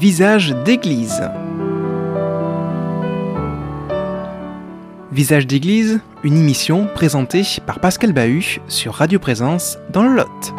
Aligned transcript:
Visage 0.00 0.54
d'église. 0.64 1.20
Visage 5.12 5.46
d'église, 5.46 6.00
une 6.24 6.38
émission 6.38 6.88
présentée 6.94 7.42
par 7.66 7.80
Pascal 7.80 8.14
Bahut 8.14 8.62
sur 8.66 8.94
Radio 8.94 9.18
Présence 9.18 9.76
dans 9.92 10.02
le 10.04 10.14
Lot. 10.14 10.54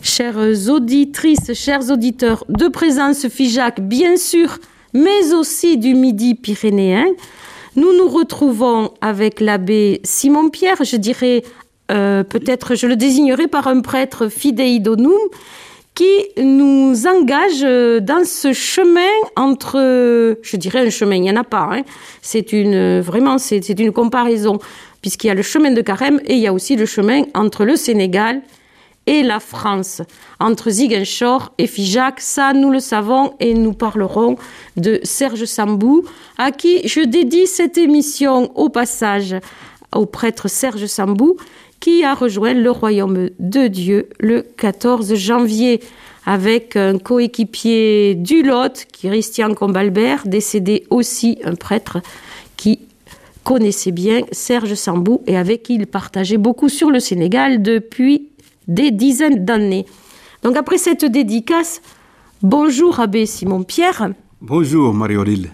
Chères 0.00 0.68
auditrices, 0.68 1.54
chers 1.54 1.90
auditeurs 1.90 2.44
de 2.48 2.68
Présence 2.68 3.26
FIJAC, 3.26 3.80
bien 3.80 4.16
sûr, 4.16 4.58
mais 4.94 5.32
aussi 5.34 5.76
du 5.76 5.94
Midi 5.96 6.36
pyrénéen, 6.36 7.06
nous 7.74 7.96
nous 7.98 8.08
retrouvons 8.08 8.92
avec 9.00 9.40
l'abbé 9.40 10.02
Simon-Pierre, 10.04 10.84
je 10.84 10.94
dirais 10.94 11.42
euh, 11.90 12.22
peut-être 12.22 12.74
je 12.74 12.86
le 12.86 12.96
désignerai 12.96 13.48
par 13.48 13.66
un 13.66 13.80
prêtre 13.80 14.28
fidei 14.28 14.80
qui 15.94 16.42
nous 16.42 17.06
engage 17.06 17.62
euh, 17.64 18.00
dans 18.00 18.24
ce 18.24 18.52
chemin 18.52 19.10
entre, 19.36 20.38
je 20.40 20.56
dirais 20.56 20.86
un 20.86 20.90
chemin, 20.90 21.16
il 21.16 21.22
n'y 21.22 21.30
en 21.30 21.36
a 21.36 21.44
pas, 21.44 21.68
hein. 21.72 21.82
c'est 22.22 22.52
une, 22.52 23.00
vraiment, 23.00 23.38
c'est 23.38 23.68
une 23.68 23.92
comparaison, 23.92 24.58
puisqu'il 25.02 25.26
y 25.26 25.30
a 25.30 25.34
le 25.34 25.42
chemin 25.42 25.72
de 25.72 25.80
Carême 25.80 26.20
et 26.24 26.34
il 26.34 26.40
y 26.40 26.46
a 26.46 26.52
aussi 26.52 26.76
le 26.76 26.86
chemin 26.86 27.22
entre 27.34 27.64
le 27.64 27.76
Sénégal 27.76 28.40
et 29.06 29.22
la 29.22 29.40
France, 29.40 30.02
entre 30.38 30.70
Ziguinchor 30.70 31.52
et 31.58 31.66
Figeac. 31.66 32.20
Ça, 32.20 32.52
nous 32.52 32.70
le 32.70 32.80
savons 32.80 33.34
et 33.40 33.54
nous 33.54 33.72
parlerons 33.72 34.36
de 34.76 35.00
Serge 35.02 35.44
Sambou, 35.46 36.04
à 36.38 36.52
qui 36.52 36.86
je 36.86 37.00
dédie 37.00 37.46
cette 37.46 37.76
émission 37.76 38.52
au 38.56 38.68
passage 38.68 39.34
au 39.94 40.06
prêtre 40.06 40.48
Serge 40.48 40.86
Sambou, 40.86 41.36
qui 41.80 42.04
a 42.04 42.14
rejoint 42.14 42.52
le 42.54 42.70
royaume 42.70 43.30
de 43.38 43.66
Dieu 43.66 44.10
le 44.20 44.42
14 44.42 45.14
janvier 45.14 45.80
avec 46.26 46.76
un 46.76 46.98
coéquipier 46.98 48.14
du 48.14 48.42
Lot, 48.42 48.86
Christian 48.92 49.54
Combalbert, 49.54 50.26
décédé 50.26 50.84
aussi 50.90 51.38
un 51.44 51.54
prêtre 51.54 51.98
qui 52.58 52.80
connaissait 53.42 53.90
bien 53.90 54.20
Serge 54.30 54.74
Sambou 54.74 55.22
et 55.26 55.38
avec 55.38 55.62
qui 55.62 55.74
il 55.76 55.86
partageait 55.86 56.36
beaucoup 56.36 56.68
sur 56.68 56.90
le 56.90 57.00
Sénégal 57.00 57.62
depuis 57.62 58.28
des 58.68 58.90
dizaines 58.90 59.44
d'années. 59.46 59.86
Donc 60.42 60.56
après 60.56 60.76
cette 60.76 61.06
dédicace, 61.06 61.80
bonjour 62.42 63.00
Abbé 63.00 63.24
Simon 63.24 63.62
Pierre. 63.62 64.10
Bonjour 64.42 64.92
Marie-Aurélie. 64.92 65.48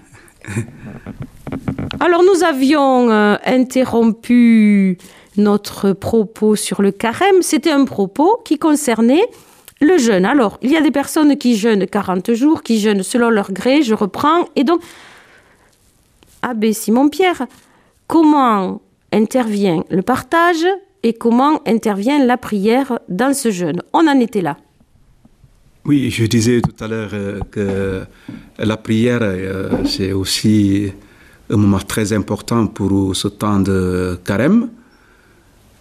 Alors 2.00 2.22
nous 2.22 2.44
avions 2.44 3.10
euh, 3.10 3.36
interrompu 3.44 4.98
notre 5.36 5.92
propos 5.92 6.56
sur 6.56 6.82
le 6.82 6.92
carême, 6.92 7.42
c'était 7.42 7.70
un 7.70 7.84
propos 7.84 8.40
qui 8.44 8.58
concernait 8.58 9.24
le 9.80 9.98
jeûne. 9.98 10.24
Alors, 10.24 10.58
il 10.62 10.70
y 10.70 10.76
a 10.76 10.80
des 10.80 10.90
personnes 10.90 11.36
qui 11.36 11.56
jeûnent 11.56 11.86
40 11.86 12.32
jours, 12.34 12.62
qui 12.62 12.80
jeûnent 12.80 13.02
selon 13.02 13.30
leur 13.30 13.52
gré, 13.52 13.82
je 13.82 13.94
reprends. 13.94 14.48
Et 14.56 14.64
donc, 14.64 14.80
Abbé 16.42 16.72
Simon-Pierre, 16.72 17.46
comment 18.06 18.80
intervient 19.12 19.84
le 19.90 20.02
partage 20.02 20.64
et 21.02 21.12
comment 21.12 21.60
intervient 21.66 22.24
la 22.24 22.36
prière 22.36 22.98
dans 23.08 23.34
ce 23.34 23.50
jeûne? 23.50 23.82
On 23.92 24.06
en 24.06 24.18
était 24.20 24.42
là. 24.42 24.56
Oui, 25.84 26.10
je 26.10 26.24
disais 26.24 26.60
tout 26.60 26.84
à 26.84 26.88
l'heure 26.88 27.10
euh, 27.12 27.40
que 27.50 28.02
la 28.58 28.76
prière, 28.76 29.20
euh, 29.22 29.84
c'est 29.84 30.12
aussi 30.12 30.92
un 31.48 31.56
moment 31.56 31.78
très 31.78 32.12
important 32.12 32.66
pour 32.66 33.14
ce 33.14 33.28
temps 33.28 33.60
de 33.60 34.18
carême. 34.24 34.68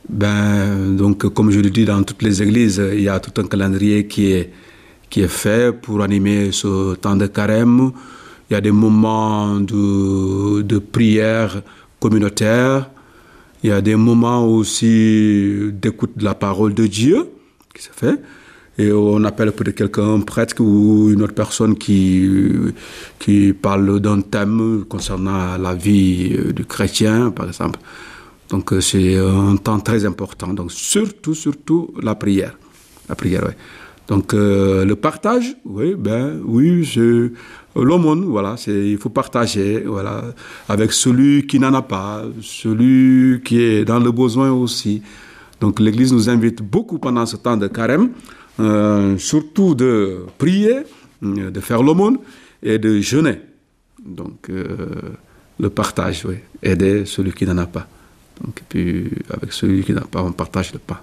Ben, 0.08 0.96
donc, 0.96 1.34
comme 1.34 1.50
je 1.52 1.60
le 1.60 1.70
dis 1.70 1.86
dans 1.86 2.04
toutes 2.04 2.22
les 2.22 2.42
églises, 2.44 2.82
il 2.94 3.02
y 3.02 3.10
a 3.10 3.20
tout 3.20 3.42
un 3.42 3.48
calendrier 3.48 4.06
qui 4.08 4.32
est, 4.32 4.52
qui 5.10 5.22
est 5.22 5.28
fait 5.28 5.76
pour 5.76 6.02
animer 6.02 6.52
ce 6.52 6.96
temps 6.96 7.16
de 7.16 7.26
carême. 7.28 7.92
Il 8.50 8.54
y 8.54 8.56
a 8.56 8.62
des 8.62 8.72
moments 8.72 9.60
de, 9.60 10.62
de 10.62 10.78
prière 10.78 11.62
communautaire. 12.00 12.90
Il 13.64 13.70
y 13.70 13.74
a 13.74 13.82
des 13.82 13.96
moments 13.96 14.46
aussi 14.46 15.72
d'écoute 15.74 16.12
de 16.18 16.24
la 16.24 16.36
parole 16.36 16.76
de 16.76 16.86
Dieu 16.86 17.28
qui 17.74 17.82
se 17.82 17.90
fait. 17.92 18.22
Et 18.78 18.92
on 18.92 19.24
appelle 19.24 19.54
peut-être 19.54 19.76
quelqu'un 19.76 20.20
prêtre 20.20 20.62
ou 20.62 21.10
une 21.10 21.24
autre 21.24 21.34
personne 21.34 21.76
qui, 21.76 22.30
qui 23.18 23.54
parle 23.54 24.00
d'un 24.02 24.22
thème 24.22 24.84
concernant 24.88 25.58
la 25.58 25.74
vie 25.74 26.38
du 26.54 26.66
chrétien, 26.66 27.32
par 27.32 27.48
exemple. 27.48 27.80
Donc 28.50 28.74
euh, 28.74 28.82
c'est 28.82 29.18
un 29.18 29.56
temps 29.58 29.80
très 29.80 30.06
important. 30.06 30.54
Donc 30.54 30.72
surtout, 30.72 31.34
surtout 31.34 31.94
la 32.02 32.16
prière. 32.16 32.58
La 33.10 33.16
prière, 33.16 33.44
oui. 33.48 33.54
Donc 34.08 34.34
euh, 34.34 34.86
le 34.86 34.96
partage, 34.96 35.56
oui, 35.66 35.96
ben 35.98 36.40
oui, 36.46 36.86
c'est 36.86 37.32
l'aumône, 37.76 38.26
voilà, 38.26 38.56
c'est 38.56 38.92
il 38.92 38.98
faut 39.00 39.10
partager, 39.10 39.80
voilà, 39.80 40.26
avec 40.70 40.92
celui 40.92 41.48
qui 41.48 41.60
n'en 41.60 41.74
a 41.74 41.82
pas, 41.82 42.24
celui 42.40 43.42
qui 43.44 43.60
est 43.60 43.84
dans 43.84 43.98
le 43.98 44.12
besoin 44.12 44.52
aussi. 44.52 45.02
Donc 45.60 45.80
l'Église 45.80 46.14
nous 46.14 46.30
invite 46.30 46.62
beaucoup 46.62 47.00
pendant 47.00 47.26
ce 47.26 47.36
temps 47.36 47.58
de 47.58 47.68
carême, 47.68 48.12
euh, 48.60 49.18
surtout 49.18 49.74
de 49.74 50.26
prier, 50.38 50.82
de 51.24 51.60
faire 51.60 51.82
l'aumône 51.82 52.20
et 52.62 52.78
de 52.78 53.00
jeûner. 53.00 53.40
Donc 54.06 54.52
le 55.60 55.70
partage, 55.72 56.26
oui, 56.26 56.36
aider 56.62 57.06
celui 57.06 57.32
qui 57.32 57.46
n'en 57.46 57.58
a 57.58 57.66
pas. 57.66 57.88
Donc, 58.44 58.60
et 58.60 58.64
puis, 58.68 59.12
avec 59.30 59.54
celui 59.54 59.84
qui 59.84 59.94
n'a 59.94 60.02
pas, 60.02 60.24
on 60.24 60.32
partage 60.32 60.74
le 60.74 60.80
pain. 60.80 61.00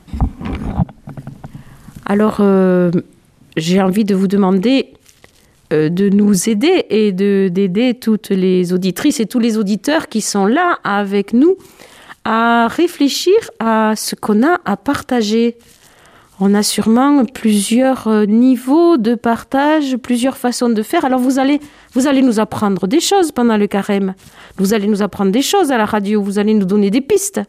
Alors, 2.04 2.38
euh, 2.40 2.90
j'ai 3.56 3.80
envie 3.80 4.04
de 4.04 4.14
vous 4.14 4.28
demander 4.28 4.92
euh, 5.72 5.88
de 5.88 6.08
nous 6.08 6.48
aider 6.48 6.84
et 6.90 7.12
d'aider 7.12 7.94
toutes 7.94 8.28
les 8.28 8.72
auditrices 8.72 9.20
et 9.20 9.26
tous 9.26 9.38
les 9.38 9.56
auditeurs 9.56 10.08
qui 10.08 10.20
sont 10.20 10.46
là 10.46 10.78
avec 10.84 11.32
nous 11.32 11.56
à 12.24 12.68
réfléchir 12.68 13.34
à 13.58 13.94
ce 13.96 14.14
qu'on 14.14 14.42
a 14.42 14.60
à 14.64 14.76
partager. 14.76 15.56
On 16.44 16.54
a 16.54 16.64
sûrement 16.64 17.24
plusieurs 17.24 18.08
euh, 18.08 18.26
niveaux 18.26 18.96
de 18.96 19.14
partage, 19.14 19.96
plusieurs 19.96 20.36
façons 20.36 20.70
de 20.70 20.82
faire. 20.82 21.04
Alors 21.04 21.20
vous 21.20 21.38
allez, 21.38 21.60
vous 21.94 22.08
allez 22.08 22.20
nous 22.20 22.40
apprendre 22.40 22.88
des 22.88 22.98
choses 22.98 23.30
pendant 23.30 23.56
le 23.56 23.68
carême. 23.68 24.14
Vous 24.56 24.74
allez 24.74 24.88
nous 24.88 25.02
apprendre 25.02 25.30
des 25.30 25.40
choses 25.40 25.70
à 25.70 25.78
la 25.78 25.84
radio. 25.84 26.20
Vous 26.20 26.40
allez 26.40 26.54
nous 26.54 26.64
donner 26.64 26.90
des 26.90 27.00
pistes. 27.00 27.40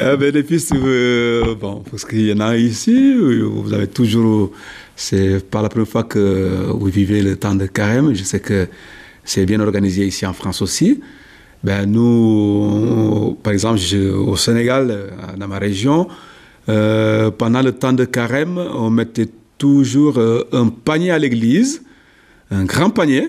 eh 0.00 0.16
ben, 0.18 0.32
des 0.32 0.42
pistes, 0.42 0.72
euh, 0.74 1.54
bon, 1.54 1.84
parce 1.88 2.04
qu'il 2.04 2.26
y 2.26 2.32
en 2.32 2.40
a 2.40 2.56
ici. 2.56 3.14
Vous 3.14 3.72
avez 3.72 3.86
toujours. 3.86 4.50
C'est 4.96 5.48
pas 5.48 5.62
la 5.62 5.68
première 5.68 5.86
fois 5.86 6.02
que 6.02 6.66
vous 6.68 6.86
vivez 6.86 7.22
le 7.22 7.36
temps 7.36 7.54
de 7.54 7.66
carême. 7.66 8.12
Je 8.12 8.24
sais 8.24 8.40
que 8.40 8.66
c'est 9.24 9.46
bien 9.46 9.60
organisé 9.60 10.04
ici 10.04 10.26
en 10.26 10.32
France 10.32 10.62
aussi. 10.62 11.00
Ben, 11.62 11.86
nous, 11.86 13.38
par 13.40 13.52
exemple, 13.52 13.78
au 14.16 14.34
Sénégal, 14.34 15.12
dans 15.38 15.46
ma 15.46 15.60
région, 15.60 16.08
euh, 16.70 17.30
pendant 17.32 17.62
le 17.62 17.72
temps 17.72 17.92
de 17.92 18.04
carême, 18.04 18.58
on 18.58 18.90
mettait 18.90 19.28
toujours 19.58 20.18
euh, 20.18 20.44
un 20.52 20.68
panier 20.68 21.10
à 21.10 21.18
l'église, 21.18 21.82
un 22.50 22.64
grand 22.64 22.90
panier, 22.90 23.28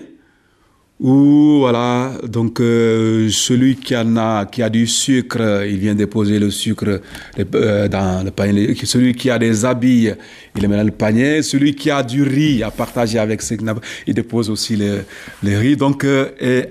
où 1.00 1.58
voilà, 1.58 2.12
donc 2.24 2.60
euh, 2.60 3.28
celui 3.30 3.74
qui 3.74 3.96
en 3.96 4.16
a, 4.16 4.46
qui 4.46 4.62
a 4.62 4.70
du 4.70 4.86
sucre, 4.86 5.64
il 5.68 5.78
vient 5.78 5.96
déposer 5.96 6.38
le 6.38 6.50
sucre 6.50 7.00
dans 7.36 8.24
le 8.24 8.30
panier. 8.30 8.76
Celui 8.84 9.12
qui 9.14 9.28
a 9.28 9.40
des 9.40 9.64
habits, 9.64 10.10
il 10.54 10.62
le 10.62 10.68
met 10.68 10.76
dans 10.76 10.84
le 10.84 10.92
panier. 10.92 11.42
Celui 11.42 11.74
qui 11.74 11.90
a 11.90 12.04
du 12.04 12.22
riz 12.22 12.62
à 12.62 12.70
partager 12.70 13.18
avec 13.18 13.42
ses 13.42 13.58
il 14.06 14.14
dépose 14.14 14.48
aussi 14.48 14.76
le, 14.76 15.04
riz. 15.42 15.76
Donc 15.76 16.06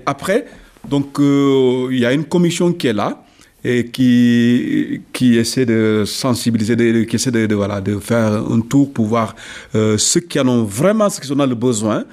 après, 0.06 0.46
donc 0.88 1.18
il 1.18 1.98
y 1.98 2.06
a 2.06 2.14
une 2.14 2.24
commission 2.24 2.72
qui 2.72 2.86
est 2.86 2.94
là 2.94 3.21
et 3.64 3.86
qui, 3.86 5.02
qui 5.12 5.36
essaie 5.36 5.64
de 5.64 6.04
sensibiliser, 6.06 7.06
qui 7.06 7.16
essaie 7.16 7.30
de, 7.30 7.54
voilà, 7.54 7.80
de 7.80 7.98
faire 7.98 8.32
un 8.32 8.60
tour 8.60 8.92
pour 8.92 9.06
voir 9.06 9.34
euh, 9.74 9.96
ceux 9.98 10.20
qui 10.20 10.40
en 10.40 10.48
ont 10.48 10.64
vraiment, 10.64 11.08
ceux 11.08 11.20
qui 11.20 11.32
en 11.32 11.40
ont 11.40 11.46
le 11.46 11.54
besoin. 11.54 12.04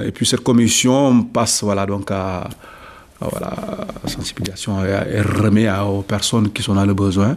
Et 0.00 0.12
puis 0.12 0.26
cette 0.26 0.42
commission 0.42 1.22
passe 1.24 1.62
voilà, 1.62 1.86
donc 1.86 2.10
à, 2.10 2.48
voilà, 3.20 3.54
sensibilisation 4.06 4.84
et, 4.84 5.20
remet 5.20 5.68
aux 5.80 6.02
personnes 6.02 6.50
qui 6.50 6.62
sont 6.62 6.74
dans 6.74 6.84
le 6.84 6.94
besoin 6.94 7.36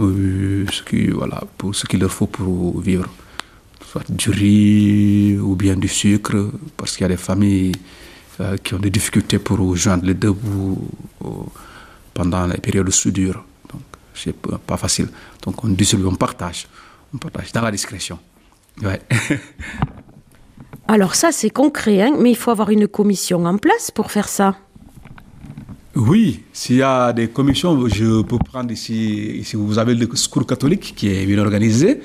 euh, 0.00 0.64
ce, 0.72 0.82
qui, 0.82 1.08
voilà, 1.08 1.40
qu'il 1.88 2.00
leur 2.00 2.10
faut 2.10 2.26
pour 2.26 2.80
vivre. 2.80 3.06
Soit 3.86 4.10
du 4.10 4.30
riz 4.30 5.38
ou 5.38 5.54
bien 5.54 5.76
du 5.76 5.88
sucre, 5.88 6.50
parce 6.76 6.96
qu'il 6.96 7.02
y 7.02 7.06
a 7.06 7.08
des 7.08 7.16
familles 7.16 7.72
euh, 8.40 8.56
qui 8.56 8.74
ont 8.74 8.80
des 8.80 8.90
difficultés 8.90 9.38
pour 9.38 9.76
joindre 9.76 10.04
les 10.04 10.14
deux 10.14 10.32
bouts 10.32 10.88
pendant 12.14 12.46
les 12.46 12.58
périodes 12.58 12.86
de 12.86 12.92
soudure. 12.92 13.44
Donc, 13.70 13.82
c'est 14.14 14.34
pas 14.34 14.76
facile. 14.76 15.08
Donc, 15.42 15.62
on 15.64 15.68
distribue, 15.68 16.06
on 16.06 16.14
partage. 16.14 16.66
On 17.12 17.18
partage 17.18 17.52
dans 17.52 17.62
la 17.62 17.70
discrétion. 17.70 18.18
Ouais. 18.82 19.00
Alors, 20.88 21.14
ça, 21.14 21.32
c'est 21.32 21.50
concret, 21.50 22.02
hein, 22.02 22.14
mais 22.18 22.30
il 22.30 22.36
faut 22.36 22.50
avoir 22.50 22.70
une 22.70 22.88
commission 22.88 23.44
en 23.44 23.56
place 23.56 23.90
pour 23.90 24.10
faire 24.10 24.28
ça. 24.28 24.56
Oui, 25.96 26.42
s'il 26.52 26.76
y 26.76 26.82
a 26.82 27.12
des 27.12 27.28
commissions, 27.28 27.88
je 27.88 28.22
peux 28.22 28.38
prendre 28.38 28.72
ici, 28.72 29.38
ici 29.38 29.54
vous 29.54 29.78
avez 29.78 29.94
le 29.94 30.08
secours 30.16 30.44
catholique 30.44 30.92
qui 30.96 31.08
est 31.08 31.24
bien 31.24 31.38
organisé. 31.38 32.00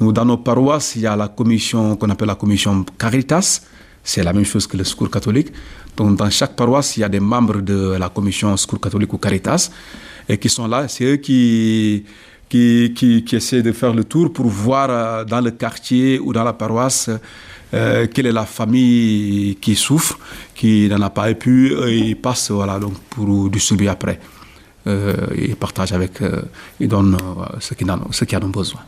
Nous, 0.00 0.12
dans 0.12 0.24
nos 0.24 0.38
paroisses, 0.38 0.96
il 0.96 1.02
y 1.02 1.06
a 1.06 1.14
la 1.14 1.28
commission 1.28 1.96
qu'on 1.96 2.08
appelle 2.08 2.28
la 2.28 2.36
commission 2.36 2.84
Caritas. 2.98 3.60
C'est 4.02 4.22
la 4.22 4.32
même 4.32 4.44
chose 4.44 4.66
que 4.66 4.78
le 4.78 4.84
secours 4.84 5.10
catholique. 5.10 5.52
Donc, 5.98 6.16
dans 6.16 6.30
chaque 6.30 6.54
paroisse, 6.54 6.96
il 6.96 7.00
y 7.00 7.04
a 7.04 7.08
des 7.08 7.18
membres 7.18 7.60
de 7.60 7.96
la 7.98 8.08
commission 8.08 8.56
secours 8.56 8.80
catholique 8.80 9.12
ou 9.12 9.18
Caritas 9.18 9.68
et 10.28 10.38
qui 10.38 10.48
sont 10.48 10.68
là. 10.68 10.86
C'est 10.86 11.04
eux 11.04 11.16
qui, 11.16 12.04
qui, 12.48 12.94
qui, 12.94 13.36
essaient 13.36 13.62
de 13.62 13.72
faire 13.72 13.92
le 13.92 14.04
tour 14.04 14.32
pour 14.32 14.46
voir 14.46 14.86
euh, 14.90 15.24
dans 15.24 15.40
le 15.40 15.50
quartier 15.50 16.20
ou 16.20 16.32
dans 16.32 16.44
la 16.44 16.52
paroisse 16.52 17.10
euh, 17.74 18.06
quelle 18.14 18.26
est 18.26 18.32
la 18.32 18.46
famille 18.46 19.56
qui 19.60 19.74
souffre, 19.74 20.20
qui 20.54 20.88
n'en 20.88 21.02
a 21.02 21.10
pas 21.10 21.30
et 21.30 21.34
puis 21.34 21.74
euh, 21.74 21.92
ils 21.92 22.16
passent 22.16 22.52
voilà, 22.52 22.78
donc 22.78 22.94
pour 23.10 23.50
distribuer 23.50 23.88
après. 23.88 24.20
Euh, 24.86 25.14
ils 25.36 25.56
partagent 25.56 25.92
avec, 25.92 26.22
euh, 26.22 26.42
ils 26.78 26.88
donnent 26.88 27.16
euh, 27.16 27.44
ceux, 27.58 27.74
qui 27.74 27.84
en, 27.90 27.98
ceux 28.12 28.26
ont 28.40 28.48
besoin. 28.48 28.80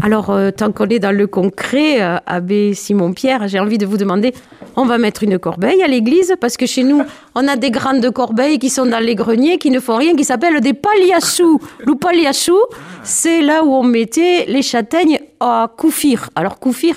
Alors, 0.00 0.30
euh, 0.30 0.50
tant 0.50 0.70
qu'on 0.72 0.86
est 0.86 1.00
dans 1.00 1.14
le 1.14 1.26
concret, 1.26 2.00
euh, 2.00 2.18
Abbé 2.26 2.72
Simon-Pierre, 2.74 3.48
j'ai 3.48 3.58
envie 3.58 3.78
de 3.78 3.86
vous 3.86 3.96
demander, 3.96 4.32
on 4.78 4.84
va 4.84 4.96
mettre 4.96 5.24
une 5.24 5.40
corbeille 5.40 5.82
à 5.82 5.88
l'église 5.88 6.36
parce 6.40 6.56
que 6.56 6.64
chez 6.64 6.84
nous, 6.84 7.02
on 7.34 7.48
a 7.48 7.56
des 7.56 7.72
grandes 7.72 8.08
corbeilles 8.12 8.60
qui 8.60 8.70
sont 8.70 8.86
dans 8.86 9.00
les 9.00 9.16
greniers, 9.16 9.58
qui 9.58 9.70
ne 9.70 9.80
font 9.80 9.96
rien, 9.96 10.14
qui 10.14 10.22
s'appellent 10.22 10.60
des 10.60 10.72
paliassous. 10.72 11.60
Le 11.84 11.96
paliassou, 11.96 12.58
c'est 13.02 13.42
là 13.42 13.64
où 13.64 13.74
on 13.74 13.82
mettait 13.82 14.44
les 14.46 14.62
châtaignes 14.62 15.18
à 15.40 15.68
couffir. 15.76 16.30
Alors, 16.36 16.60
couffir, 16.60 16.94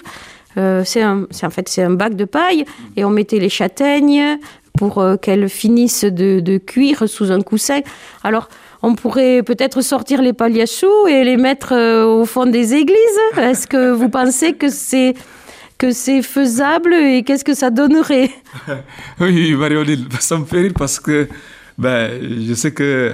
euh, 0.58 0.84
c'est 0.86 1.04
en 1.04 1.50
fait 1.50 1.68
c'est 1.70 1.82
un 1.82 1.90
bac 1.92 2.16
de 2.16 2.26
paille 2.26 2.66
et 2.96 3.04
on 3.04 3.10
mettait 3.10 3.40
les 3.40 3.50
châtaignes 3.50 4.38
pour 4.78 5.00
euh, 5.00 5.16
qu'elles 5.18 5.50
finissent 5.50 6.06
de, 6.06 6.40
de 6.40 6.58
cuire 6.60 7.10
sous 7.10 7.32
un 7.32 7.42
coussin. 7.42 7.80
Alors, 8.24 8.48
on 8.84 8.94
pourrait 8.94 9.42
peut-être 9.42 9.82
sortir 9.82 10.22
les 10.22 10.34
paliassous 10.34 11.08
et 11.08 11.24
les 11.24 11.38
mettre 11.38 11.74
euh, 11.74 12.06
au 12.06 12.26
fond 12.26 12.46
des 12.46 12.76
églises. 12.76 13.20
Est-ce 13.38 13.66
que 13.66 13.92
vous 13.92 14.10
pensez 14.10 14.54
que 14.54 14.70
c'est 14.70 15.16
que 15.82 15.92
c'est 15.94 16.22
faisable 16.22 16.94
et 16.94 17.24
qu'est-ce 17.24 17.44
que 17.44 17.56
ça 17.56 17.72
donnerait? 17.72 18.30
Oui, 19.20 19.56
Marie-Odile, 19.56 20.06
ça 20.20 20.38
me 20.38 20.46
fait 20.46 20.62
rire 20.62 20.74
parce 20.78 21.00
que 21.00 21.28
ben, 21.76 22.22
je 22.48 22.54
sais 22.54 22.72
que, 22.72 23.14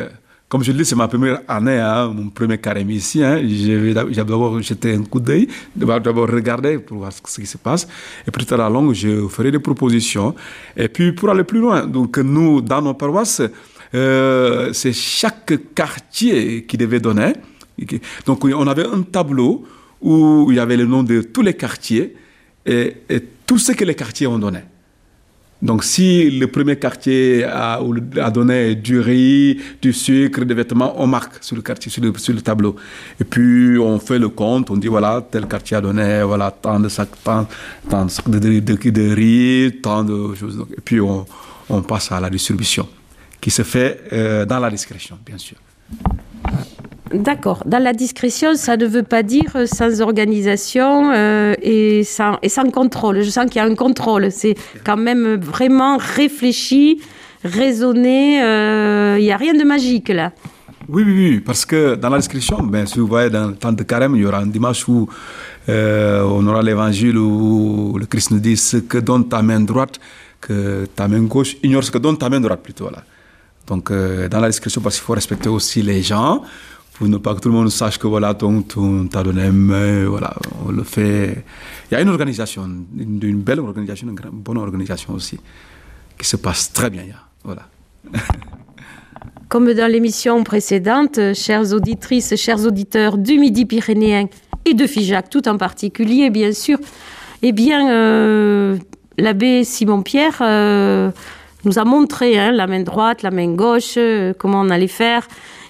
comme 0.50 0.66
je 0.66 0.74
le 0.74 0.80
dis, 0.80 0.84
c'est 0.84 0.98
ma 0.98 1.08
première 1.08 1.40
année, 1.48 1.80
hein, 1.80 2.12
mon 2.14 2.28
premier 2.28 2.58
carême 2.58 2.92
ici. 2.92 3.24
Hein, 3.24 3.40
j'ai 3.42 3.94
d'abord 3.94 4.62
jeté 4.62 4.94
un 4.96 5.04
coup 5.04 5.22
d'œil, 5.22 5.48
d'abord 5.78 6.30
regarder 6.30 6.78
pour 6.80 6.98
voir 6.98 7.14
ce 7.14 7.40
qui 7.40 7.48
se 7.48 7.58
passe. 7.58 7.88
Et 8.28 8.32
tard 8.46 8.60
à 8.60 8.64
la 8.64 8.70
longue, 8.70 8.94
je 8.94 9.30
ferai 9.30 9.50
des 9.50 9.60
propositions. 9.60 10.36
Et 10.76 10.90
puis 10.90 11.14
pour 11.14 11.30
aller 11.30 11.46
plus 11.46 11.60
loin, 11.60 11.88
donc 11.88 12.18
nous, 12.18 12.60
dans 12.60 12.82
nos 12.82 12.96
paroisses, 12.96 13.44
euh, 13.96 14.74
c'est 14.74 14.92
chaque 14.92 15.54
quartier 15.74 16.66
qui 16.66 16.76
devait 16.76 17.00
donner. 17.00 17.32
Donc 18.26 18.44
on 18.44 18.68
avait 18.68 18.86
un 18.86 19.04
tableau 19.04 19.64
où 20.02 20.48
il 20.50 20.58
y 20.58 20.60
avait 20.60 20.76
le 20.76 20.86
nom 20.86 21.04
de 21.04 21.22
tous 21.22 21.44
les 21.44 21.54
quartiers 21.54 22.14
et, 22.68 23.24
tout 23.46 23.58
ce 23.58 23.72
que 23.72 23.86
les 23.86 23.96
quartiers 23.96 24.28
ont 24.28 24.40
donné. 24.40 24.60
Donc 25.62 25.84
si 25.84 26.30
le 26.30 26.48
premier 26.48 26.76
quartier 26.76 27.44
a, 27.46 27.80
donné 28.32 28.76
du 28.76 29.00
riz, 29.00 29.60
du 29.82 29.92
sucre, 29.94 30.44
des 30.44 30.54
vêtements, 30.54 31.02
on 31.02 31.08
marque 31.08 31.44
sur 31.44 31.56
le 31.56 31.62
quartier, 31.64 31.90
sur 31.90 32.04
le, 32.04 32.42
tableau. 32.42 32.76
Et 33.20 33.24
puis 33.24 33.80
on 33.80 33.98
fait 34.00 34.20
le 34.20 34.30
compte, 34.30 34.70
on 34.70 34.78
dit 34.78 34.88
voilà, 34.88 35.26
tel 35.32 35.48
quartier 35.48 35.78
a 35.78 35.82
donné 35.82 36.22
voilà, 36.24 36.52
tant 36.52 36.80
de 36.80 36.90
sacs, 36.90 37.10
tant, 37.24 37.48
de, 38.28 39.14
riz, 39.16 39.80
tant 39.82 40.04
de 40.04 40.36
choses. 40.36 40.64
Et 40.78 40.82
puis 40.82 41.00
on, 41.00 41.26
on 41.70 41.82
passe 41.82 42.12
à 42.12 42.20
la 42.20 42.30
distribution 42.30 42.88
qui 43.42 43.52
se 43.52 43.64
fait 43.64 44.04
euh, 44.14 44.46
dans 44.46 44.60
la 44.60 44.70
discrétion, 44.70 45.18
bien 45.26 45.38
sûr. 45.38 45.58
D'accord. 47.14 47.64
Dans 47.66 47.80
la 47.80 47.94
discrétion, 47.94 48.56
ça 48.56 48.78
ne 48.78 48.86
veut 48.86 49.04
pas 49.04 49.24
dire 49.24 49.56
sans 49.66 50.02
organisation 50.02 51.12
euh, 51.14 51.56
et, 51.62 52.04
sans, 52.04 52.38
et 52.42 52.50
sans 52.50 52.70
contrôle. 52.70 53.22
Je 53.22 53.30
sens 53.30 53.46
qu'il 53.46 53.58
y 53.58 53.60
a 53.60 53.66
un 53.66 53.76
contrôle. 53.76 54.32
C'est 54.32 54.56
quand 54.84 54.98
même 54.98 55.36
vraiment 55.36 55.98
réfléchi, 55.98 57.02
raisonné. 57.44 58.44
Euh, 58.44 59.18
il 59.20 59.24
n'y 59.24 59.32
a 59.32 59.38
rien 59.38 59.54
de 59.54 59.64
magique 59.64 60.10
là. 60.10 60.32
Oui, 60.90 61.04
oui, 61.06 61.14
oui, 61.14 61.40
parce 61.42 61.66
que 61.66 61.96
dans 61.96 62.10
la 62.10 62.18
discrétion, 62.18 62.64
ben, 62.64 62.86
si 62.86 62.98
vous 63.00 63.08
voyez 63.08 63.30
dans 63.30 63.50
le 63.50 63.56
temps 63.56 63.74
de 63.74 63.84
carême, 63.84 64.16
il 64.16 64.22
y 64.22 64.26
aura 64.26 64.40
un 64.40 64.48
dimanche 64.48 64.88
où 64.88 65.10
euh, 65.68 66.22
on 66.24 66.48
aura 66.48 66.62
l'évangile 66.62 67.18
où 67.18 67.98
le 68.00 68.06
Christ 68.06 68.32
nous 68.32 68.40
dit 68.40 68.56
ce 68.56 68.78
que 68.78 68.98
donne 68.98 69.28
ta 69.28 69.42
main 69.42 69.60
droite, 69.60 70.00
que 70.40 70.88
ta 70.96 71.10
main 71.10 71.24
gauche 71.24 71.58
ignore 71.62 71.84
ce 71.84 71.92
que 71.92 71.98
donne 71.98 72.18
ta 72.18 72.30
main 72.30 72.40
droite 72.40 72.62
plutôt. 72.64 72.90
Là. 72.90 73.04
Donc 73.68 73.92
euh, 73.92 74.30
dans 74.30 74.40
la 74.40 74.48
discrétion, 74.48 74.82
parce 74.82 74.96
qu'il 74.96 75.04
faut 75.04 75.14
respecter 75.14 75.50
aussi 75.50 75.82
les 75.82 76.02
gens, 76.02 76.42
pour 76.98 77.08
ne 77.08 77.18
pas 77.18 77.36
que 77.36 77.40
tout 77.40 77.50
le 77.50 77.54
monde 77.54 77.70
sache 77.70 78.00
que 78.00 78.08
voilà, 78.08 78.34
ton, 78.34 78.64
ton, 78.64 79.08
t'as 79.08 79.22
donné 79.22 79.52
mais 79.52 80.06
voilà, 80.06 80.34
on 80.66 80.72
le 80.72 80.82
fait. 80.82 81.44
Il 81.90 81.94
y 81.94 81.98
a 81.98 82.02
une 82.02 82.10
organisation, 82.10 82.68
une, 82.98 83.42
belle 83.42 83.60
organisation, 83.60 84.08
une 84.08 84.16
bonne 84.32 84.58
organisation 84.58 85.14
aussi, 85.14 85.40
qui 86.18 86.28
se 86.28 86.38
passe 86.38 86.74
très 86.74 86.90
bien. 86.90 87.04
Voilà. 87.44 87.68
Comme 89.50 89.72
dans 89.74 89.92
l'émission 89.92 90.44
précédente, 90.44 91.20
chères 91.34 91.72
auditrices, 91.72 92.36
chers 92.36 92.66
auditeurs 92.66 93.18
du 93.18 93.38
Midi 93.38 93.66
pyrénéen 93.66 94.26
et 94.66 94.74
de 94.74 94.88
FIJAC 94.88 95.30
tout 95.30 95.48
en 95.48 95.58
particulier, 95.58 96.32
bien 96.32 96.52
sûr, 96.52 96.80
eh 97.44 97.52
bien, 97.52 97.92
euh, 97.92 98.76
l'abbé 99.20 99.64
Simon-Pierre 99.64 100.40
euh, 100.42 101.12
nous 101.64 101.78
a 101.78 101.86
montré 101.86 102.40
hein, 102.40 102.52
la 102.52 102.66
main 102.66 102.82
droite, 102.82 103.22
la 103.22 103.32
main 103.32 103.54
gauche, 103.54 103.94
euh, 103.98 104.34
comment 104.38 104.62
on 104.62 104.70
allait 104.72 104.88
faire. 104.88 105.28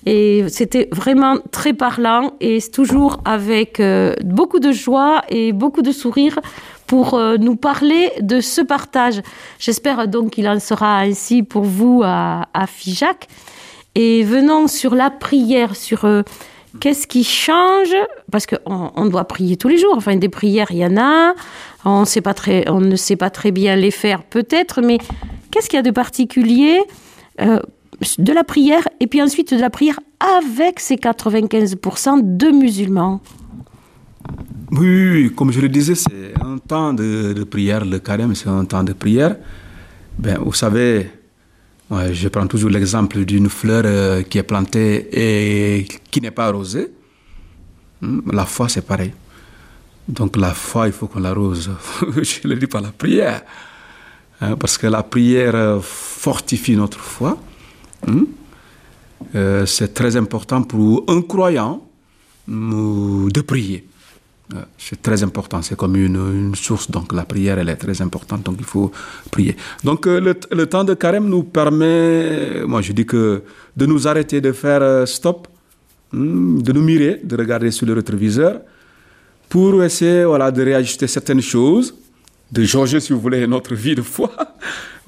Et 0.10 0.46
c'était 0.48 0.88
vraiment 0.94 1.36
très 1.52 1.74
parlant 1.74 2.32
et 2.40 2.60
toujours 2.72 3.20
avec 3.26 3.82
euh, 3.82 4.14
beaucoup 4.24 4.62
de 4.62 4.72
joie 4.72 5.22
et 5.28 5.52
beaucoup 5.52 5.82
de 5.82 5.92
sourire 5.92 6.40
pour 6.86 7.16
euh, 7.16 7.36
nous 7.36 7.58
parler 7.58 8.14
de 8.22 8.40
ce 8.40 8.62
partage. 8.62 9.22
J'espère 9.60 10.08
donc 10.08 10.32
qu'il 10.32 10.48
en 10.48 10.62
sera 10.62 11.00
ainsi 11.00 11.44
pour 11.44 11.64
vous 11.64 12.04
à, 12.06 12.48
à 12.54 12.68
Figeac. 12.68 13.28
Et 13.96 14.24
venons 14.24 14.68
sur 14.68 14.96
la 14.96 15.10
prière, 15.10 15.76
sur 15.76 16.06
euh, 16.06 16.22
qu'est-ce 16.80 17.06
qui 17.06 17.26
change? 17.26 17.94
Parce 18.32 18.46
qu'on 18.46 18.94
on 18.96 19.06
doit 19.08 19.26
prier 19.26 19.58
tous 19.58 19.68
les 19.68 19.78
jours. 19.78 19.96
Enfin, 19.98 20.16
des 20.16 20.30
prières, 20.30 20.68
il 20.70 20.78
y 20.78 20.86
en 20.86 20.96
a. 20.96 21.34
On, 21.84 22.00
ne 22.00 22.06
sait 22.06 22.22
pas 22.22 23.30
très 23.30 23.52
bien 23.52 23.76
les 23.76 23.92
faire 23.92 24.24
peut-être, 24.24 24.80
mais 24.82 25.00
qu'est-ce 25.52 25.68
qu'il 25.68 25.76
y 25.76 25.82
a 25.82 25.84
de 25.84 25.92
particulier 25.92 26.80
de 28.18 28.34
la 28.34 28.44
prière 28.44 28.88
et 29.00 29.08
puis 29.08 29.22
ensuite 29.22 29.54
de 29.54 29.60
la 29.60 29.70
prière 29.70 30.00
avec 30.20 30.80
ces 30.80 30.96
95% 30.96 32.38
de 32.38 32.48
musulmans. 32.52 33.22
Oui, 34.72 35.32
comme 35.36 35.52
je 35.52 35.62
le 35.62 35.70
disais, 35.70 35.96
c'est 35.96 36.34
un 36.42 36.58
temps 36.58 36.94
de, 36.94 37.44
prière. 37.50 37.86
Le 37.86 38.00
carême, 38.00 38.36
c'est 38.36 38.50
un 38.50 38.66
temps 38.66 38.84
de 38.84 38.94
prière. 38.94 39.38
Ben, 40.18 40.38
vous 40.40 40.54
savez, 40.54 41.10
je 41.90 42.28
prends 42.28 42.48
toujours 42.48 42.70
l'exemple 42.70 43.24
d'une 43.24 43.50
fleur 43.50 43.84
euh, 43.86 44.24
qui 44.24 44.38
est 44.38 44.44
plantée 44.44 45.08
et 45.12 45.88
qui 46.12 46.20
n'est 46.20 46.32
pas 46.32 46.48
arrosée. 46.48 46.92
La 48.32 48.46
foi, 48.46 48.68
c'est 48.68 48.86
pareil. 48.86 49.14
Donc 50.08 50.36
la 50.38 50.54
foi, 50.54 50.88
il 50.88 50.94
faut 50.94 51.08
qu'on 51.08 51.20
l'arrose. 51.20 51.72
je 52.22 52.48
le 52.48 52.56
dis 52.56 52.68
par 52.68 52.82
la 52.82 52.92
prière. 52.92 53.42
Hein, 54.42 54.56
parce 54.58 54.78
que 54.78 54.88
la 54.88 55.04
prière 55.04 55.82
fortifie 55.82 56.76
notre 56.76 57.00
foi. 57.00 57.38
Hum? 58.08 58.28
Euh, 59.36 59.66
c'est 59.66 59.94
très 59.94 60.16
important 60.16 60.64
pour 60.64 61.04
un 61.08 61.22
croyant 61.22 61.86
euh, 62.50 63.30
de 63.30 63.42
prier. 63.42 63.86
Euh, 64.54 64.62
c'est 64.78 65.02
très 65.02 65.24
important, 65.24 65.62
c'est 65.62 65.76
comme 65.76 65.98
une, 65.98 66.56
source, 66.56 66.90
donc 66.90 67.12
la 67.12 67.26
prière, 67.26 67.60
elle 67.60 67.68
est 67.68 67.76
très 67.76 68.02
importante, 68.02 68.44
donc 68.44 68.56
il 68.60 68.66
faut 68.66 68.92
prier. 69.30 69.58
Donc 69.84 70.06
le, 70.06 70.34
le, 70.52 70.66
temps 70.68 70.86
de 70.86 70.94
carême 70.94 71.28
nous 71.28 71.44
permet, 71.44 72.64
moi 72.66 72.82
je 72.82 72.94
dis 72.94 73.06
que, 73.06 73.44
de 73.76 73.86
nous 73.86 74.08
arrêter 74.08 74.40
de 74.40 74.54
faire 74.54 75.06
stop, 75.06 75.50
hum, 76.14 76.62
de 76.62 76.72
nous 76.72 76.82
mirer, 76.82 77.20
de 77.22 77.36
regarder 77.36 77.72
sur 77.72 77.86
le 77.86 77.94
rétroviseur, 77.94 78.62
pour 79.50 79.84
essayer 79.84 80.24
voilà, 80.24 80.50
de 80.50 80.64
réajuster 80.64 81.08
certaines 81.08 81.42
choses, 81.42 81.94
de 82.50 82.64
jauger, 82.64 83.02
si 83.02 83.12
vous 83.12 83.20
voulez, 83.20 83.46
notre 83.48 83.76
vie 83.76 83.96
de 83.96 84.02
foi. 84.02 84.32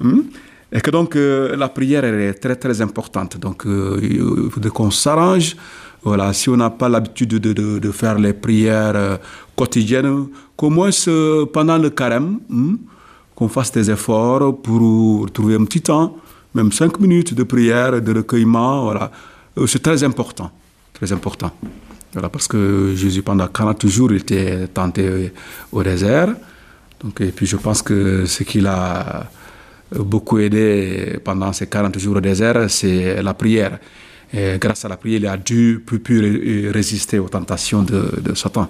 Et 0.72 0.80
que 0.80 0.90
donc 0.90 1.16
euh, 1.16 1.56
la 1.56 1.68
prière 1.68 2.04
est 2.04 2.34
très 2.34 2.56
très 2.56 2.80
importante. 2.80 3.38
Donc 3.38 3.66
euh, 3.66 3.98
il 4.02 4.50
faut 4.50 4.60
qu'on 4.70 4.90
s'arrange. 4.90 5.56
Voilà, 6.02 6.32
si 6.32 6.48
on 6.48 6.56
n'a 6.56 6.70
pas 6.70 6.88
l'habitude 6.88 7.34
de, 7.34 7.52
de, 7.52 7.90
faire 7.90 8.18
les 8.18 8.32
prières 8.32 8.92
euh, 8.94 9.16
quotidiennes, 9.54 10.28
qu'au 10.56 10.70
moins 10.70 10.88
pendant 11.52 11.76
le 11.76 11.90
carême, 11.90 12.38
hmm, 12.48 12.76
qu'on 13.34 13.48
fasse 13.48 13.70
des 13.72 13.90
efforts 13.90 14.62
pour 14.62 15.30
trouver 15.30 15.56
un 15.56 15.64
petit 15.64 15.82
temps, 15.82 16.16
même 16.54 16.72
cinq 16.72 16.98
minutes 17.00 17.34
de 17.34 17.42
prière, 17.42 18.00
de 18.00 18.14
recueillement. 18.14 18.84
Voilà, 18.84 19.10
c'est 19.66 19.82
très 19.82 20.02
important, 20.02 20.50
très 20.94 21.12
important. 21.12 21.50
Voilà, 22.14 22.30
parce 22.30 22.48
que 22.48 22.94
Jésus 22.96 23.20
pendant 23.20 23.46
40 23.46 23.86
jours 23.86 24.10
il 24.12 24.18
était 24.22 24.68
tenté 24.68 25.32
au 25.70 25.82
désert. 25.82 26.34
Donc, 27.04 27.20
et 27.20 27.30
puis 27.30 27.46
je 27.46 27.56
pense 27.56 27.82
que 27.82 28.24
ce 28.24 28.42
qu'il 28.42 28.66
a 28.66 29.30
beaucoup 29.98 30.38
aidé 30.38 31.18
pendant 31.24 31.52
ces 31.52 31.66
40 31.66 31.98
jours 31.98 32.16
au 32.16 32.20
désert, 32.20 32.70
c'est 32.70 33.22
la 33.22 33.34
prière. 33.34 33.78
Grâce 34.32 34.84
à 34.84 34.88
la 34.88 34.96
prière, 34.96 35.20
il 35.20 35.26
a 35.26 35.36
dû 35.36 35.82
plus 35.84 35.98
pu 35.98 36.70
résister 36.70 37.18
aux 37.18 37.28
tentations 37.28 37.82
de, 37.82 38.34
Satan. 38.34 38.68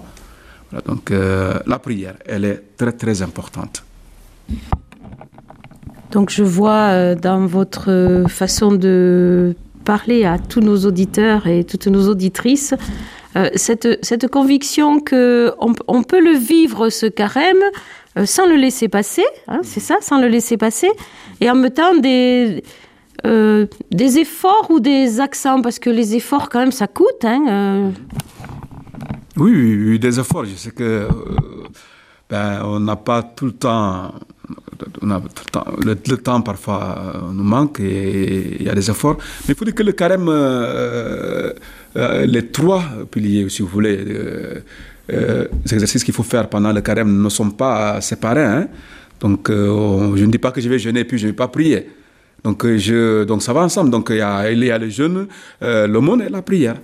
donc 0.85 1.11
euh, 1.11 1.59
la 1.67 1.77
prière, 1.79 2.15
elle 2.25 2.45
est 2.45 2.63
très 2.77 2.93
très 2.93 3.21
importante. 3.21 3.83
Donc 6.11 6.29
je 6.29 6.43
vois 6.43 6.89
euh, 6.89 7.15
dans 7.15 7.45
votre 7.45 8.25
façon 8.27 8.71
de 8.73 9.55
parler 9.85 10.25
à 10.25 10.39
tous 10.39 10.59
nos 10.61 10.77
auditeurs 10.85 11.47
et 11.47 11.63
toutes 11.63 11.87
nos 11.87 12.07
auditrices 12.09 12.73
euh, 13.35 13.49
cette, 13.55 14.03
cette, 14.03 14.27
conviction 14.27 14.99
que 14.99 15.53
on, 15.59 16.03
peut 16.03 16.21
le 16.21 16.37
vivre 16.37 16.89
ce 16.89 17.05
carême 17.05 17.63
sans 18.25 18.45
le 18.45 18.55
laisser 18.55 18.89
passer, 18.89 19.25
hein, 19.47 19.61
c'est 19.63 19.79
ça, 19.79 19.97
sans 20.01 20.19
le 20.19 20.27
laisser 20.27 20.57
passer, 20.57 20.89
et 21.39 21.49
en 21.49 21.55
mettant 21.55 21.95
des 21.95 22.61
euh, 23.25 23.67
des 23.91 24.17
efforts 24.17 24.67
ou 24.69 24.79
des 24.79 25.19
accents 25.19 25.61
Parce 25.61 25.79
que 25.79 25.89
les 25.89 26.15
efforts, 26.15 26.49
quand 26.49 26.59
même, 26.59 26.71
ça 26.71 26.87
coûte. 26.87 27.23
Hein, 27.23 27.45
euh. 27.47 27.91
oui, 29.37 29.75
oui, 29.75 29.99
des 29.99 30.19
efforts. 30.19 30.45
Je 30.45 30.55
sais 30.55 30.71
que 30.71 30.83
euh, 30.83 31.09
ben, 32.29 32.61
on 32.63 32.79
n'a 32.79 32.95
pas 32.95 33.21
tout 33.21 33.45
le 33.45 33.51
temps. 33.51 34.13
Le, 35.01 36.15
temps 36.17 36.41
parfois 36.41 37.23
nous 37.33 37.43
manque 37.43 37.79
et 37.79 38.57
il 38.59 38.65
y 38.65 38.69
a 38.69 38.75
des 38.75 38.89
efforts. 38.89 39.17
Mais 39.47 39.53
il 39.53 39.55
faut 39.55 39.65
dire 39.65 39.75
que 39.75 39.83
le 39.83 39.91
carême, 39.93 40.29
les 42.25 42.47
trois 42.47 42.83
piliers, 43.09 43.49
si 43.49 43.61
vous 43.61 43.67
voulez, 43.67 43.97
les 45.09 45.73
exercices 45.73 46.03
qu'il 46.03 46.13
faut 46.13 46.23
faire 46.23 46.47
pendant 46.49 46.71
le 46.71 46.81
carême 46.81 47.21
ne 47.21 47.29
sont 47.29 47.51
pas 47.51 48.01
séparés. 48.01 48.43
Hein. 48.43 48.67
Donc, 49.19 49.49
je 49.49 50.25
ne 50.25 50.31
dis 50.31 50.37
pas 50.37 50.51
que 50.51 50.61
je 50.61 50.69
vais 50.69 50.79
jeûner 50.79 51.03
puis 51.03 51.17
je 51.17 51.27
ne 51.27 51.31
vais 51.31 51.35
pas 51.35 51.47
prier. 51.47 51.87
Donc, 52.43 52.65
euh, 52.65 52.77
je, 52.77 53.23
donc 53.23 53.43
ça 53.43 53.53
va 53.53 53.61
ensemble. 53.61 53.89
Donc 53.89 54.07
il 54.09 54.17
y 54.17 54.21
a, 54.21 54.51
il 54.51 54.63
y 54.63 54.71
a 54.71 54.77
le 54.77 54.89
jeûne, 54.89 55.27
euh, 55.61 55.87
l'aumône 55.87 56.21
et 56.21 56.29
la 56.29 56.41
prière. 56.41 56.75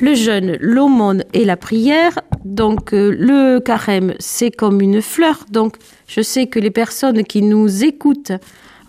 Le 0.00 0.14
jeûne, 0.14 0.56
l'aumône 0.60 1.24
et 1.32 1.44
la 1.44 1.56
prière. 1.56 2.18
Donc 2.44 2.92
euh, 2.92 3.14
le 3.18 3.58
carême, 3.58 4.14
c'est 4.18 4.50
comme 4.50 4.80
une 4.80 5.00
fleur. 5.02 5.44
Donc 5.50 5.76
je 6.06 6.20
sais 6.20 6.46
que 6.46 6.58
les 6.58 6.70
personnes 6.70 7.24
qui 7.24 7.42
nous 7.42 7.84
écoutent 7.84 8.32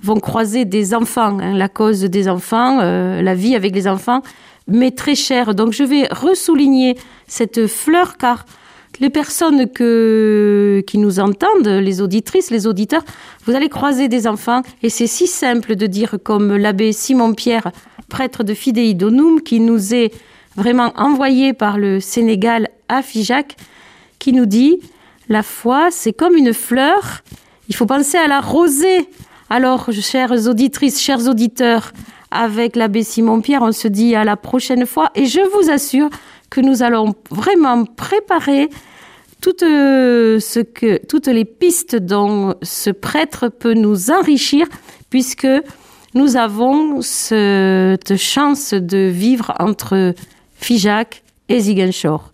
vont 0.03 0.19
croiser 0.19 0.65
des 0.65 0.93
enfants, 0.93 1.39
hein, 1.39 1.53
la 1.53 1.69
cause 1.69 2.01
des 2.01 2.27
enfants, 2.27 2.81
la 2.81 3.35
vie 3.35 3.55
avec 3.55 3.73
les 3.73 3.87
enfants, 3.87 4.21
mais 4.67 4.91
très 4.91 5.15
chère. 5.15 5.55
Donc 5.55 5.73
je 5.73 5.83
vais 5.83 6.07
ressouligner 6.11 6.95
cette 7.27 7.65
fleur 7.67 8.17
car 8.17 8.45
les 8.99 9.09
personnes 9.09 9.69
que, 9.69 10.83
qui 10.87 10.97
nous 10.97 11.19
entendent, 11.19 11.67
les 11.67 12.01
auditrices, 12.01 12.51
les 12.51 12.67
auditeurs, 12.67 13.03
vous 13.45 13.55
allez 13.55 13.69
croiser 13.69 14.07
des 14.07 14.27
enfants 14.27 14.61
et 14.83 14.89
c'est 14.89 15.07
si 15.07 15.27
simple 15.27 15.75
de 15.75 15.87
dire 15.87 16.17
comme 16.23 16.55
l'abbé 16.55 16.91
Simon-Pierre, 16.91 17.71
prêtre 18.09 18.43
de 18.43 18.53
Fidei 18.53 18.93
Donum, 18.93 19.41
qui 19.41 19.59
nous 19.59 19.93
est 19.93 20.13
vraiment 20.55 20.93
envoyé 20.95 21.53
par 21.53 21.77
le 21.77 21.99
Sénégal 21.99 22.69
à 22.87 23.01
Figeac, 23.01 23.55
qui 24.19 24.33
nous 24.33 24.45
dit 24.45 24.79
la 25.29 25.43
foi, 25.43 25.89
c'est 25.91 26.13
comme 26.13 26.35
une 26.35 26.53
fleur, 26.53 27.23
il 27.67 27.75
faut 27.75 27.85
penser 27.85 28.17
à 28.17 28.27
la 28.27 28.41
rosée. 28.41 29.09
Alors, 29.49 29.91
chères 29.91 30.47
auditrices, 30.47 31.01
chers 31.01 31.27
auditeurs, 31.27 31.91
avec 32.31 32.75
l'abbé 32.75 33.03
Simon-Pierre, 33.03 33.61
on 33.61 33.71
se 33.71 33.87
dit 33.87 34.15
à 34.15 34.23
la 34.23 34.35
prochaine 34.35 34.85
fois 34.85 35.09
et 35.15 35.25
je 35.25 35.39
vous 35.39 35.71
assure 35.71 36.09
que 36.49 36.61
nous 36.61 36.83
allons 36.83 37.15
vraiment 37.31 37.85
préparer 37.85 38.69
toutes, 39.41 39.63
euh, 39.63 40.39
les 41.27 41.45
pistes 41.45 41.95
dont 41.95 42.55
ce 42.61 42.89
prêtre 42.89 43.49
peut 43.49 43.73
nous 43.73 44.11
enrichir, 44.11 44.67
puisque 45.09 45.47
nous 46.13 46.35
avons 46.35 47.01
cette 47.01 48.15
chance 48.15 48.73
de 48.73 49.09
vivre 49.09 49.53
entre 49.59 50.13
Figeac 50.55 51.23
et 51.49 51.59
Ziguinchor. 51.59 52.31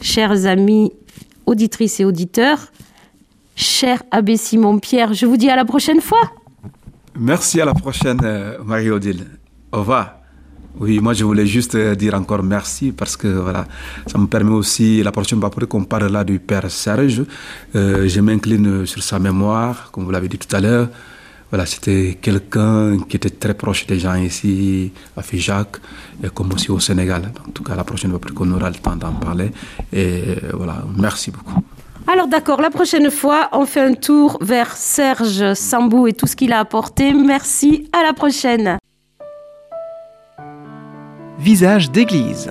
Chers 0.00 0.46
amis 0.46 0.92
auditrices 1.46 2.00
et 2.00 2.04
auditeurs, 2.04 2.72
cher 3.54 4.02
Abbé 4.10 4.36
Simon-Pierre, 4.36 5.14
je 5.14 5.26
vous 5.26 5.36
dis 5.36 5.48
à 5.50 5.56
la 5.56 5.64
prochaine 5.64 6.00
fois. 6.00 6.32
Merci, 7.18 7.60
à 7.60 7.64
la 7.64 7.74
prochaine, 7.74 8.20
euh, 8.22 8.58
Marie-Odile. 8.64 9.24
Au 9.72 9.78
revoir. 9.78 10.16
Oui, 10.78 10.98
moi 10.98 11.14
je 11.14 11.24
voulais 11.24 11.46
juste 11.46 11.74
euh, 11.74 11.94
dire 11.94 12.12
encore 12.12 12.42
merci 12.42 12.92
parce 12.92 13.16
que 13.16 13.28
voilà, 13.28 13.66
ça 14.06 14.18
me 14.18 14.26
permet 14.26 14.50
aussi, 14.50 15.02
la 15.02 15.10
prochaine 15.10 15.40
fois 15.40 15.50
qu'on 15.66 15.84
parle 15.84 16.12
là 16.12 16.22
du 16.22 16.38
Père 16.38 16.70
Serge, 16.70 17.22
euh, 17.74 18.06
je 18.06 18.20
m'incline 18.20 18.84
sur 18.84 19.02
sa 19.02 19.18
mémoire, 19.18 19.90
comme 19.90 20.04
vous 20.04 20.10
l'avez 20.10 20.28
dit 20.28 20.36
tout 20.36 20.54
à 20.54 20.60
l'heure. 20.60 20.88
Voilà, 21.50 21.64
c'était 21.64 22.18
quelqu'un 22.20 22.98
qui 23.08 23.16
était 23.16 23.30
très 23.30 23.54
proche 23.54 23.86
des 23.86 23.98
gens 23.98 24.16
ici, 24.16 24.92
à 25.16 25.22
Figeac, 25.22 25.76
et 26.22 26.28
comme 26.28 26.52
aussi 26.52 26.70
au 26.70 26.80
Sénégal. 26.80 27.30
En 27.46 27.50
tout 27.50 27.62
cas, 27.62 27.76
la 27.76 27.84
prochaine 27.84 28.10
fois 28.10 28.20
qu'on 28.34 28.50
aura 28.52 28.68
le 28.68 28.76
temps 28.76 28.96
d'en 28.96 29.12
parler. 29.12 29.52
Et 29.92 30.22
euh, 30.42 30.50
voilà, 30.54 30.82
merci 30.96 31.30
beaucoup. 31.30 31.62
Alors 32.08 32.28
d'accord, 32.28 32.60
la 32.60 32.70
prochaine 32.70 33.10
fois, 33.10 33.48
on 33.52 33.66
fait 33.66 33.80
un 33.80 33.94
tour 33.94 34.38
vers 34.40 34.76
Serge 34.76 35.54
Sambou 35.54 36.06
et 36.06 36.12
tout 36.12 36.26
ce 36.26 36.36
qu'il 36.36 36.52
a 36.52 36.60
apporté. 36.60 37.12
Merci, 37.12 37.88
à 37.92 38.02
la 38.04 38.12
prochaine. 38.12 38.78
Visage 41.38 41.90
d'église. 41.90 42.50